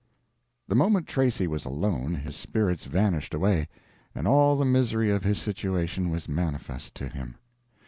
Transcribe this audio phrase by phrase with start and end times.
[0.67, 3.67] The moment Tracy was alone his spirits vanished away,
[4.15, 7.35] and all the misery of his situation was manifest to him.